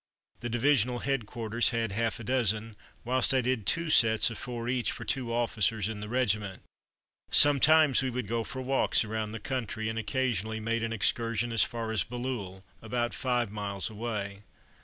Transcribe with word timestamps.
The 0.39 0.49
divisional 0.49 0.97
headquarters 0.97 1.69
had 1.69 1.91
half 1.91 2.19
a 2.19 2.23
dozen; 2.23 2.75
whilst 3.05 3.35
I 3.35 3.41
did 3.41 3.67
two 3.67 3.91
sets 3.91 4.31
of 4.31 4.37
four 4.39 4.67
each 4.67 4.91
for 4.91 5.05
two 5.05 5.31
officers 5.31 5.87
in 5.87 5.99
the 5.99 6.09
regiment. 6.09 6.63
Sometimes 7.29 8.01
we 8.01 8.09
would 8.09 8.27
go 8.27 8.43
for 8.43 8.63
walks 8.63 9.05
around 9.05 9.31
the 9.31 9.39
country, 9.39 9.89
and 9.89 9.99
occasionally 9.99 10.59
made 10.59 10.81
an 10.81 10.91
excursion 10.91 11.51
as 11.51 11.61
far 11.63 11.91
as 11.91 12.03
Bailleul, 12.03 12.63
about 12.81 13.13
five 13.13 13.51
miles 13.51 13.91
away. 13.91 14.41